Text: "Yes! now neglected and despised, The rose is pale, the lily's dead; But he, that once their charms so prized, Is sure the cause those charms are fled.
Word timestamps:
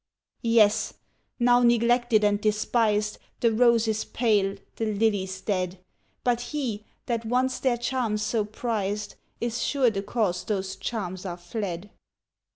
"Yes! 0.41 0.95
now 1.37 1.59
neglected 1.61 2.23
and 2.23 2.41
despised, 2.41 3.19
The 3.39 3.53
rose 3.53 3.87
is 3.87 4.03
pale, 4.03 4.55
the 4.77 4.85
lily's 4.91 5.39
dead; 5.41 5.77
But 6.23 6.41
he, 6.41 6.85
that 7.05 7.23
once 7.23 7.59
their 7.59 7.77
charms 7.77 8.23
so 8.23 8.43
prized, 8.43 9.13
Is 9.39 9.61
sure 9.63 9.91
the 9.91 10.01
cause 10.01 10.43
those 10.43 10.75
charms 10.75 11.23
are 11.27 11.37
fled. 11.37 11.91